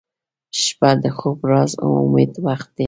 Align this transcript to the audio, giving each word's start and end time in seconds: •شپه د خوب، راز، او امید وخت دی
•شپه 0.63 0.89
د 1.01 1.05
خوب، 1.17 1.37
راز، 1.49 1.71
او 1.83 1.89
امید 2.03 2.31
وخت 2.45 2.69
دی 2.75 2.79